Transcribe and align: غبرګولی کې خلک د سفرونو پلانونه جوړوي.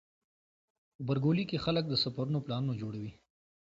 غبرګولی 1.01 1.43
کې 1.49 1.57
خلک 1.65 1.83
د 1.87 1.93
سفرونو 2.03 2.39
پلانونه 2.45 2.79
جوړوي. 2.81 3.11